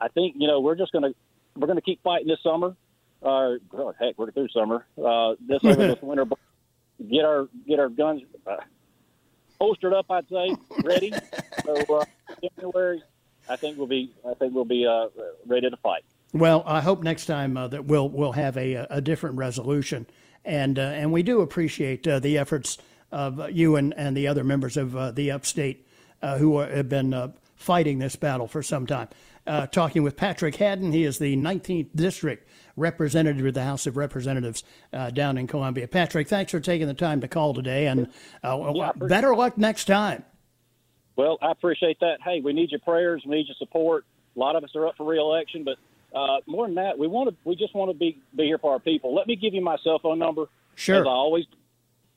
[0.00, 1.10] I think you know we're just gonna
[1.56, 2.76] we're gonna keep fighting this summer.
[3.22, 3.58] Oh,
[3.98, 4.86] heck, we're through summer.
[4.96, 6.24] Uh, this over this winter,
[7.10, 8.56] get our get our guns uh,
[9.60, 10.06] holstered up.
[10.10, 11.12] I'd say ready.
[11.64, 12.04] so uh,
[12.56, 13.02] January,
[13.48, 15.08] I think we'll be I think we'll be uh,
[15.46, 16.04] ready to fight.
[16.32, 20.06] Well, I hope next time uh, that we'll we'll have a a different resolution,
[20.44, 22.78] and and we do appreciate the efforts
[23.10, 25.86] of you and, and the other members of the upstate
[26.22, 29.08] who are, have been fighting this battle for some time.
[29.70, 34.62] Talking with Patrick Haddon, he is the 19th district representative of the House of Representatives
[35.12, 35.88] down in Columbia.
[35.88, 38.08] Patrick, thanks for taking the time to call today, and
[38.44, 40.24] yeah, better luck next time.
[41.16, 42.18] Well, I appreciate that.
[42.24, 44.04] Hey, we need your prayers, we need your support.
[44.36, 45.78] A lot of us are up for reelection, but
[46.16, 47.36] uh, more than that, we want to.
[47.44, 49.14] We just want to be be here for our people.
[49.14, 50.46] Let me give you my cell phone number.
[50.74, 51.00] Sure.
[51.00, 51.44] As I always,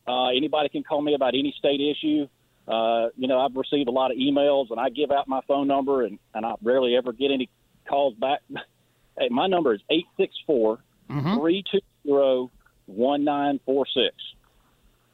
[0.08, 2.28] uh, anybody can call me about any state issue.
[2.68, 5.68] Uh, you know, I've received a lot of emails, and I give out my phone
[5.68, 7.50] number, and, and I rarely ever get any
[7.88, 8.40] calls back.
[9.20, 11.38] hey, my number is eight six four mm-hmm.
[11.38, 12.52] three two zero
[12.86, 14.16] one nine four six.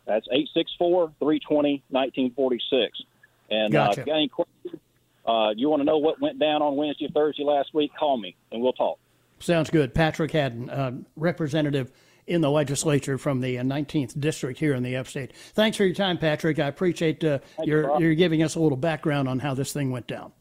[0.05, 3.01] That's eight six four three twenty nineteen forty six.
[3.49, 3.89] And gotcha.
[3.89, 4.81] uh, if you got any questions,
[5.25, 7.91] uh, you want to know what went down on Wednesday, Thursday last week?
[7.97, 8.99] Call me and we'll talk.
[9.39, 9.93] Sounds good.
[9.93, 11.91] Patrick Haddon, uh, representative
[12.27, 15.33] in the legislature from the 19th district here in the upstate.
[15.53, 16.59] Thanks for your time, Patrick.
[16.59, 19.91] I appreciate uh, your, you, are giving us a little background on how this thing
[19.91, 20.33] went down.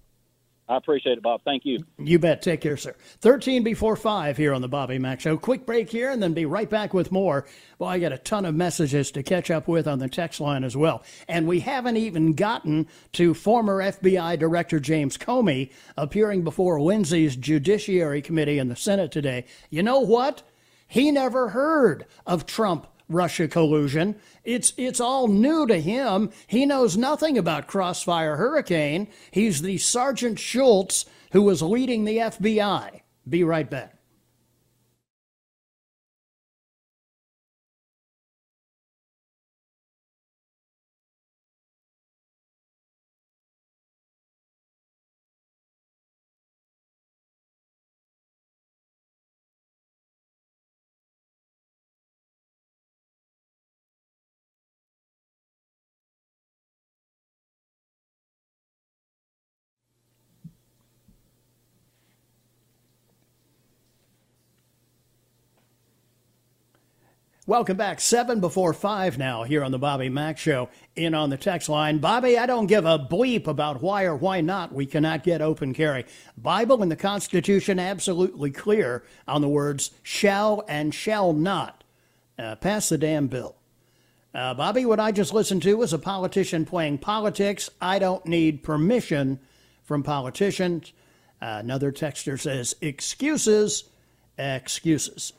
[0.68, 1.42] I appreciate it, Bob.
[1.44, 1.85] Thank you.
[1.96, 2.42] You bet.
[2.42, 2.96] Take care, sir.
[3.20, 5.37] 13 before 5 here on the Bobby Mack Show.
[5.37, 7.46] Quick break here and then be right back with more.
[7.79, 10.64] Well, I got a ton of messages to catch up with on the text line
[10.64, 11.05] as well.
[11.29, 18.20] And we haven't even gotten to former FBI Director James Comey appearing before Wednesday's Judiciary
[18.20, 19.44] Committee in the Senate today.
[19.70, 20.42] You know what?
[20.88, 24.16] He never heard of Trump Russia collusion.
[24.44, 26.31] It's it's all new to him.
[26.46, 29.09] He knows nothing about Crossfire Hurricane.
[29.31, 33.03] He's the Sergeant Schultz who was leading the FBI.
[33.29, 33.96] Be right back.
[67.49, 68.01] Welcome back.
[68.01, 70.69] Seven before five now here on the Bobby Mack Show.
[70.97, 71.99] In on the text line.
[71.99, 75.73] Bobby, I don't give a bleep about why or why not we cannot get open
[75.73, 76.07] carry.
[76.37, 81.85] Bible and the Constitution absolutely clear on the words shall and shall not.
[82.37, 83.55] Uh, pass the damn bill.
[84.35, 87.71] Uh, Bobby, what I just listened to was a politician playing politics.
[87.81, 89.39] I don't need permission
[89.85, 90.93] from politicians.
[91.41, 93.85] Uh, another texter says, excuses,
[94.37, 95.33] excuses.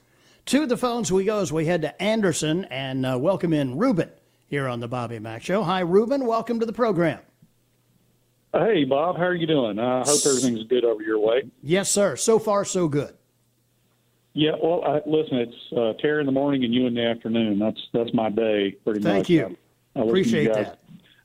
[0.47, 4.09] To the phones we go as we head to Anderson and uh, welcome in Ruben
[4.47, 5.61] here on the Bobby Mack Show.
[5.61, 6.25] Hi, Ruben.
[6.25, 7.19] Welcome to the program.
[8.53, 9.17] Hey, Bob.
[9.17, 9.77] How are you doing?
[9.77, 11.43] I hope everything's good over your way.
[11.61, 12.15] Yes, sir.
[12.15, 13.13] So far, so good.
[14.31, 14.51] Yeah.
[14.63, 17.59] Well, I, listen, it's uh, Terry in the morning and you in the afternoon.
[17.59, 19.27] That's that's my day, pretty Thank much.
[19.27, 19.57] Thank you.
[19.97, 20.79] I, I Appreciate that.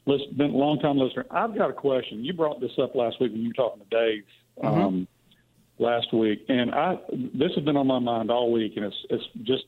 [0.05, 1.27] Listen, been a long time listener.
[1.31, 2.25] I've got a question.
[2.25, 4.25] You brought this up last week when you were talking to Dave.
[4.61, 4.81] Mm-hmm.
[4.81, 5.09] Um,
[5.79, 6.99] last week, and I
[7.35, 9.65] this has been on my mind all week, and it's it's just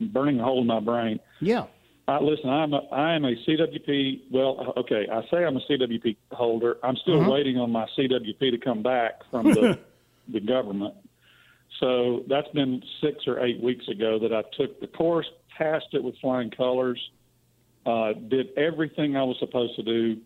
[0.00, 1.20] burning a hole in my brain.
[1.40, 1.64] Yeah.
[2.06, 4.22] Uh, listen, I'm a, I am a CWP.
[4.30, 6.76] Well, okay, I say I'm a CWP holder.
[6.82, 7.30] I'm still uh-huh.
[7.30, 9.78] waiting on my CWP to come back from the
[10.32, 10.94] the government.
[11.80, 15.26] So that's been six or eight weeks ago that I took the course,
[15.56, 17.00] passed it with flying colors,
[17.86, 20.18] uh, did everything I was supposed to do,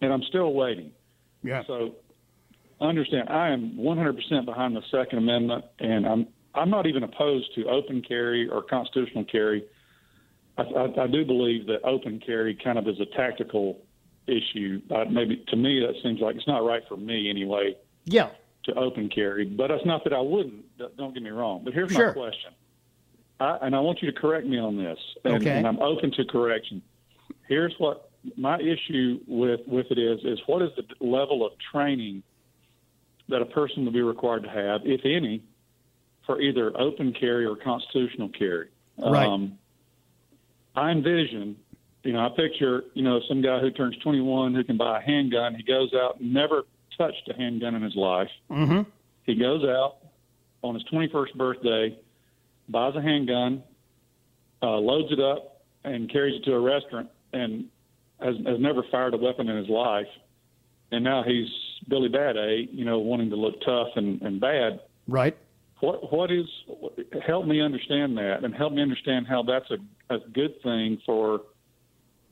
[0.00, 0.92] and I'm still waiting.
[1.42, 1.62] Yeah.
[1.66, 1.96] So
[2.88, 7.66] understand, I am 100% behind the Second Amendment, and I'm I'm not even opposed to
[7.66, 9.64] open carry or constitutional carry.
[10.58, 13.78] I, I, I do believe that open carry kind of is a tactical
[14.26, 14.80] issue.
[14.90, 17.76] Uh, maybe to me that seems like it's not right for me anyway.
[18.04, 18.30] Yeah.
[18.64, 20.64] To open carry, but it's not that I wouldn't.
[20.96, 21.62] Don't get me wrong.
[21.64, 22.08] But here's sure.
[22.08, 22.52] my question,
[23.40, 25.50] I, and I want you to correct me on this, and, okay.
[25.50, 26.80] and I'm open to correction.
[27.48, 32.22] Here's what my issue with with it is: is what is the level of training
[33.28, 35.42] that a person will be required to have, if any,
[36.26, 38.68] for either open carry or constitutional carry.
[38.98, 39.26] Right.
[39.26, 39.58] Um,
[40.74, 41.56] I envision,
[42.02, 45.02] you know, I picture, you know, some guy who turns 21 who can buy a
[45.02, 45.54] handgun.
[45.54, 46.62] He goes out, never
[46.96, 48.30] touched a handgun in his life.
[48.50, 48.88] Mm-hmm.
[49.24, 49.98] He goes out
[50.62, 51.98] on his 21st birthday,
[52.68, 53.62] buys a handgun,
[54.62, 57.66] uh, loads it up, and carries it to a restaurant, and
[58.20, 60.06] has, has never fired a weapon in his life.
[60.92, 61.48] And now he's
[61.88, 64.80] Billy Bad A, you know, wanting to look tough and, and bad.
[65.08, 65.36] Right.
[65.80, 66.46] What what is
[67.26, 71.40] help me understand that and help me understand how that's a, a good thing for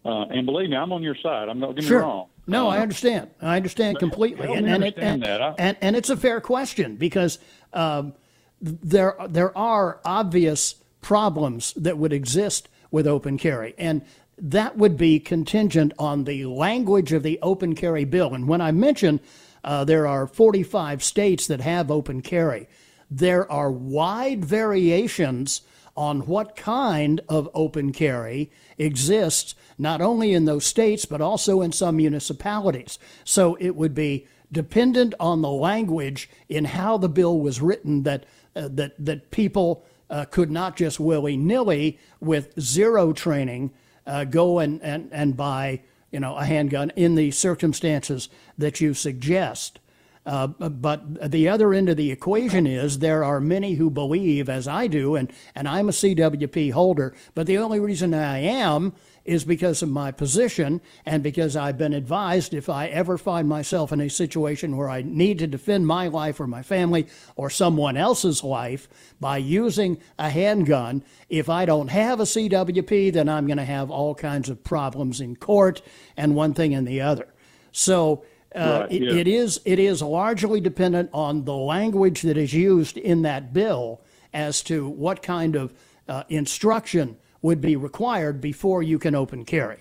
[0.05, 1.49] uh, and believe me, I'm on your side.
[1.49, 1.99] I'm not getting sure.
[1.99, 2.29] me wrong.
[2.47, 3.31] No, uh, I understand.
[3.41, 7.39] I understand completely, and and, understand it, and, and and it's a fair question because
[7.73, 8.15] um,
[8.63, 14.03] there there are obvious problems that would exist with open carry, and
[14.41, 18.35] that would be contingent on the language of the open carry bill.
[18.35, 19.21] And when I mention
[19.63, 22.69] uh, there are 45 states that have open carry,
[23.11, 25.63] there are wide variations
[25.97, 31.73] on what kind of open carry exists, not only in those states, but also in
[31.73, 32.99] some municipalities.
[33.25, 38.25] So it would be dependent on the language in how the bill was written that,
[38.57, 43.71] uh, that, that people uh, could not just willy nilly with zero training
[44.07, 45.81] uh, go and, and, and buy
[46.11, 48.29] you know, a handgun in the circumstances
[48.59, 49.79] that you suggest.
[50.27, 54.69] Uh, but the other end of the equation is there are many who believe, as
[54.69, 58.93] I do, and, and I'm a CWP holder, but the only reason I am
[59.25, 63.93] is because of my position and because I've been advised if I ever find myself
[63.93, 67.07] in a situation where I need to defend my life or my family
[67.37, 68.89] or someone else's life
[69.21, 73.91] by using a handgun, if I don't have a CWP, then I'm going to have
[73.91, 75.83] all kinds of problems in court
[76.17, 77.29] and one thing and the other.
[77.73, 82.53] So, uh, Right, it, it is it is largely dependent on the language that is
[82.53, 84.01] used in that bill
[84.33, 85.73] as to what kind of
[86.09, 89.79] uh, instruction would be required before you can open carry.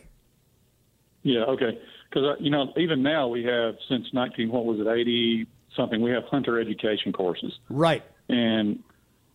[1.23, 1.79] Yeah, okay.
[2.09, 5.45] Because uh, you know, even now we have since 19 what was it 80
[5.75, 8.03] something we have hunter education courses, Right.
[8.27, 8.79] and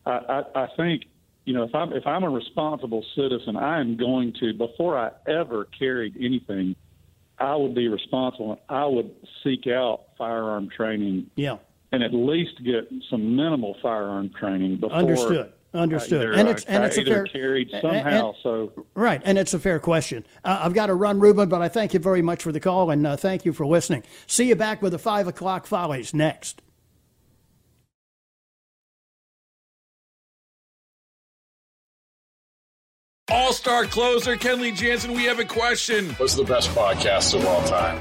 [0.04, 0.10] I,
[0.54, 1.04] I, I think
[1.44, 5.10] you know if I'm if I'm a responsible citizen, I am going to before I
[5.30, 6.74] ever carried anything,
[7.38, 8.52] I would be responsible.
[8.52, 9.14] And I would
[9.44, 11.58] seek out firearm training Yeah.
[11.92, 14.96] and at least get some minimal firearm training before.
[14.98, 15.52] Understood.
[15.74, 16.22] Understood.
[16.22, 18.28] Either, and it's and it's a fair carried somehow.
[18.28, 20.24] and- so Right, and it's a fair question.
[20.44, 22.90] Uh, I've got to run, Ruben, but I thank you very much for the call
[22.90, 24.04] and uh, thank you for listening.
[24.28, 26.62] See you back with the five o'clock follies next.
[33.30, 36.10] All star closer Kenley Jansen, we have a question.
[36.18, 38.00] What's the best podcast of all time?